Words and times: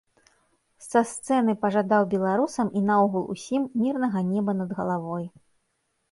Са 0.85 1.01
сцэны 1.09 1.53
пажадаў 1.65 2.07
беларусам 2.13 2.71
і 2.79 2.81
наогул 2.87 3.25
усім 3.33 3.67
мірнага 3.83 4.19
неба 4.31 4.51
над 4.63 4.73
галавой. 4.79 5.29